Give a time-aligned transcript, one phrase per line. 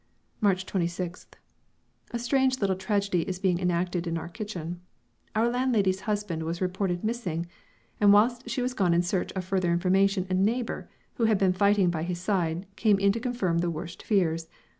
[0.39, 1.33] March 26th.
[2.09, 4.81] A strange little tragedy is being enacted in our kitchen.
[5.35, 7.45] Our landlady's husband was reported "missing,"
[7.99, 11.53] and whilst she was gone in search of further information a neighbour, who had been
[11.53, 14.49] fighting by his side, came in to confirm the worst fears.